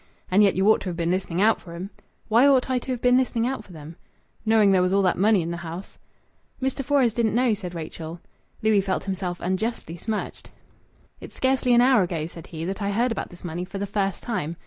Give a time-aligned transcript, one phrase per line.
[0.31, 1.91] "And yet you ought to have been listening out for 'em."
[2.27, 3.97] "Why ought I to have been listening out for them?"
[4.43, 5.99] "Knowing there was all that money in th' house."
[6.59, 6.83] "Mr.
[6.83, 8.19] Fores didn't know," said Rachel.
[8.63, 10.49] Louis felt himself unjustly smirched.
[11.19, 13.85] "It's scarcely an hour ago," said he, "that I heard about this money for the
[13.85, 14.57] first time."